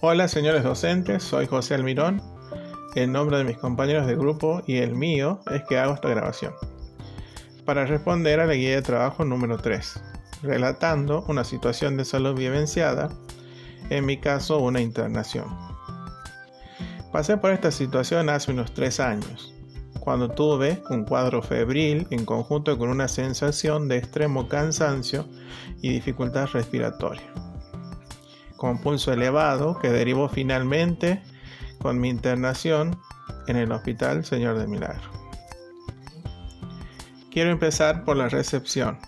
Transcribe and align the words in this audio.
Hola 0.00 0.28
señores 0.28 0.62
docentes, 0.62 1.24
soy 1.24 1.48
José 1.48 1.74
Almirón. 1.74 2.22
El 2.94 3.10
nombre 3.10 3.38
de 3.38 3.42
mis 3.42 3.58
compañeros 3.58 4.06
de 4.06 4.14
grupo 4.14 4.62
y 4.64 4.76
el 4.76 4.94
mío 4.94 5.40
es 5.50 5.64
que 5.64 5.76
hago 5.76 5.94
esta 5.94 6.08
grabación. 6.08 6.54
Para 7.64 7.84
responder 7.84 8.38
a 8.38 8.46
la 8.46 8.54
guía 8.54 8.76
de 8.76 8.82
trabajo 8.82 9.24
número 9.24 9.58
3, 9.58 10.00
relatando 10.44 11.24
una 11.26 11.42
situación 11.42 11.96
de 11.96 12.04
salud 12.04 12.38
vivenciada, 12.38 13.08
en 13.90 14.06
mi 14.06 14.18
caso 14.18 14.60
una 14.60 14.80
internación. 14.80 15.46
Pasé 17.10 17.36
por 17.36 17.50
esta 17.50 17.72
situación 17.72 18.28
hace 18.28 18.52
unos 18.52 18.72
3 18.74 19.00
años, 19.00 19.52
cuando 19.98 20.28
tuve 20.28 20.80
un 20.90 21.06
cuadro 21.06 21.42
febril 21.42 22.06
en 22.10 22.24
conjunto 22.24 22.78
con 22.78 22.88
una 22.88 23.08
sensación 23.08 23.88
de 23.88 23.96
extremo 23.96 24.46
cansancio 24.46 25.26
y 25.82 25.90
dificultad 25.90 26.46
respiratoria 26.52 27.47
con 28.58 28.78
pulso 28.78 29.12
elevado 29.12 29.78
que 29.78 29.88
derivó 29.88 30.28
finalmente 30.28 31.22
con 31.78 31.98
mi 31.98 32.10
internación 32.10 33.00
en 33.46 33.56
el 33.56 33.72
Hospital 33.72 34.26
Señor 34.26 34.58
de 34.58 34.66
Milagro. 34.66 35.10
Quiero 37.30 37.50
empezar 37.50 38.04
por 38.04 38.16
la 38.16 38.28
recepción. 38.28 38.98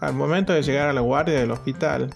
Al 0.00 0.14
momento 0.14 0.54
de 0.54 0.62
llegar 0.62 0.88
a 0.88 0.94
la 0.94 1.02
guardia 1.02 1.38
del 1.38 1.50
hospital, 1.50 2.14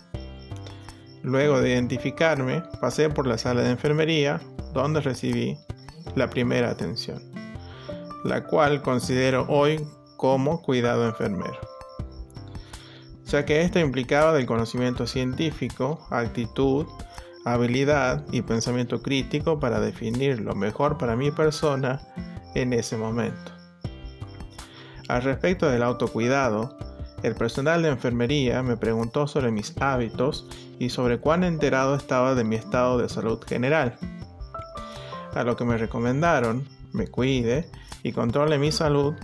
luego 1.22 1.60
de 1.60 1.70
identificarme, 1.70 2.62
pasé 2.80 3.10
por 3.10 3.26
la 3.26 3.36
sala 3.36 3.62
de 3.62 3.70
enfermería 3.70 4.40
donde 4.72 5.00
recibí 5.00 5.58
la 6.14 6.30
primera 6.30 6.70
atención, 6.70 7.20
la 8.24 8.44
cual 8.44 8.80
considero 8.80 9.44
hoy 9.48 9.84
como 10.16 10.62
cuidado 10.62 11.06
enfermero 11.06 11.73
ya 13.24 13.44
que 13.44 13.62
esto 13.62 13.78
implicaba 13.78 14.32
del 14.32 14.46
conocimiento 14.46 15.06
científico, 15.06 16.06
actitud, 16.10 16.86
habilidad 17.44 18.24
y 18.32 18.42
pensamiento 18.42 19.02
crítico 19.02 19.60
para 19.60 19.80
definir 19.80 20.40
lo 20.40 20.54
mejor 20.54 20.98
para 20.98 21.16
mi 21.16 21.30
persona 21.30 22.00
en 22.54 22.72
ese 22.72 22.96
momento. 22.96 23.52
Al 25.08 25.22
respecto 25.22 25.68
del 25.68 25.82
autocuidado, 25.82 26.76
el 27.22 27.34
personal 27.34 27.82
de 27.82 27.88
enfermería 27.88 28.62
me 28.62 28.76
preguntó 28.76 29.26
sobre 29.26 29.50
mis 29.50 29.74
hábitos 29.80 30.46
y 30.78 30.90
sobre 30.90 31.18
cuán 31.18 31.44
enterado 31.44 31.94
estaba 31.94 32.34
de 32.34 32.44
mi 32.44 32.56
estado 32.56 32.98
de 32.98 33.08
salud 33.08 33.40
general. 33.46 33.98
A 35.34 35.42
lo 35.42 35.56
que 35.56 35.64
me 35.64 35.76
recomendaron, 35.76 36.66
me 36.92 37.08
cuide 37.08 37.68
y 38.02 38.12
controle 38.12 38.58
mi 38.58 38.72
salud 38.72 39.14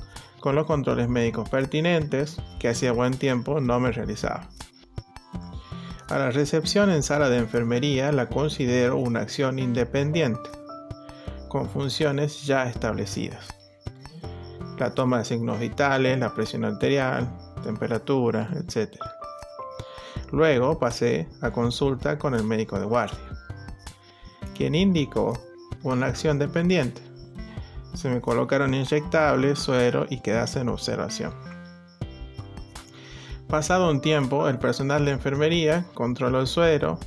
con 0.41 0.55
los 0.57 0.67
controles 0.67 1.09
médicos 1.09 1.49
pertinentes 1.49 2.37
que 2.59 2.69
hacía 2.69 2.93
buen 2.93 3.15
tiempo 3.15 3.61
no 3.61 3.79
me 3.79 3.93
realizaba. 3.93 4.49
A 6.09 6.19
la 6.19 6.31
recepción 6.31 6.91
en 6.91 7.03
sala 7.03 7.29
de 7.29 7.39
enfermería 7.39 8.11
la 8.11 8.27
considero 8.29 8.97
una 8.97 9.21
acción 9.21 9.59
independiente, 9.59 10.51
con 11.49 11.69
funciones 11.69 12.45
ya 12.47 12.65
establecidas. 12.65 13.49
La 14.79 14.95
toma 14.95 15.19
de 15.19 15.27
signos 15.27 15.61
vitales, 15.61 16.19
la 16.19 16.35
presión 16.35 16.65
arterial, 16.65 17.29
temperatura, 17.63 18.49
etc. 18.55 18.97
Luego 20.33 20.79
pasé 20.79 21.29
a 21.43 21.51
consulta 21.51 22.19
con 22.19 22.35
el 22.35 22.45
médico 22.45 22.81
de 22.81 22.87
guardia, 22.87 23.19
quien 24.55 24.75
indicó 24.75 25.39
una 25.83 26.07
acción 26.07 26.39
dependiente 26.39 27.09
se 27.95 28.09
me 28.09 28.21
colocaron 28.21 28.75
inyectables, 28.75 29.59
suero 29.59 30.07
y 30.09 30.21
quedase 30.21 30.61
en 30.61 30.69
observación. 30.69 31.33
Pasado 33.49 33.91
un 33.91 34.01
tiempo, 34.01 34.49
el 34.49 34.59
personal 34.59 35.05
de 35.05 35.11
enfermería 35.11 35.85
controló 35.95 36.41
el 36.41 36.47
suero 36.47 36.99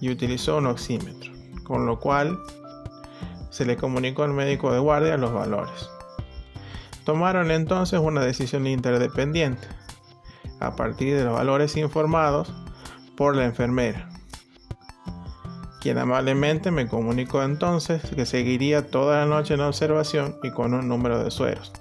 y 0.00 0.10
utilizó 0.10 0.58
un 0.58 0.66
oxímetro, 0.66 1.32
con 1.64 1.86
lo 1.86 1.98
cual 1.98 2.38
se 3.50 3.64
le 3.64 3.76
comunicó 3.76 4.22
al 4.22 4.32
médico 4.32 4.72
de 4.72 4.78
guardia 4.78 5.16
los 5.16 5.32
valores. 5.32 5.90
Tomaron 7.04 7.50
entonces 7.50 7.98
una 7.98 8.24
decisión 8.24 8.66
interdependiente, 8.66 9.66
a 10.60 10.76
partir 10.76 11.16
de 11.16 11.24
los 11.24 11.34
valores 11.34 11.76
informados 11.76 12.54
por 13.16 13.34
la 13.34 13.44
enfermera, 13.44 14.08
quien 15.82 15.98
amablemente 15.98 16.70
me 16.70 16.86
comunicó 16.86 17.42
entonces 17.42 18.02
que 18.14 18.24
seguiría 18.24 18.86
toda 18.86 19.18
la 19.18 19.26
noche 19.26 19.54
en 19.54 19.62
observación 19.62 20.36
y 20.44 20.52
con 20.52 20.74
un 20.74 20.86
número 20.86 21.24
de 21.24 21.32
sueros, 21.32 21.72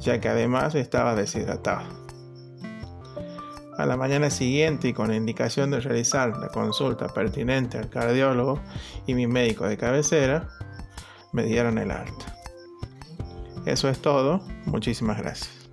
ya 0.00 0.22
que 0.22 0.30
además 0.30 0.74
estaba 0.74 1.14
deshidratado. 1.14 1.86
A 3.76 3.84
la 3.84 3.98
mañana 3.98 4.30
siguiente 4.30 4.88
y 4.88 4.92
con 4.94 5.08
la 5.08 5.16
indicación 5.16 5.70
de 5.70 5.80
realizar 5.80 6.34
la 6.38 6.48
consulta 6.48 7.08
pertinente 7.08 7.76
al 7.76 7.90
cardiólogo 7.90 8.58
y 9.06 9.12
mi 9.12 9.26
médico 9.26 9.66
de 9.66 9.76
cabecera, 9.76 10.48
me 11.34 11.42
dieron 11.42 11.76
el 11.76 11.90
alta. 11.90 12.36
Eso 13.66 13.90
es 13.90 14.00
todo, 14.00 14.40
muchísimas 14.64 15.18
gracias. 15.18 15.69